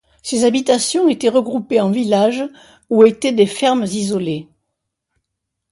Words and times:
Ces 0.23 0.45
habitations 0.45 1.07
étaient 1.09 1.29
regroupées 1.29 1.79
en 1.79 1.91
village 1.91 2.43
ou 2.89 3.03
étaient 3.03 3.33
des 3.33 3.45
fermes 3.45 3.83
isolées. 3.83 4.47